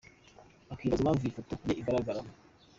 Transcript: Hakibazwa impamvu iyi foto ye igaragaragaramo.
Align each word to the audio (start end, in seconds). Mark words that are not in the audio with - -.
Hakibazwa 0.69 0.99
impamvu 1.03 1.21
iyi 1.23 1.35
foto 1.37 1.53
ye 1.67 1.73
igaragaragaramo. 1.81 2.31